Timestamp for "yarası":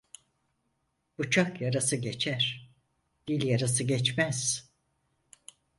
1.61-1.95, 3.43-3.83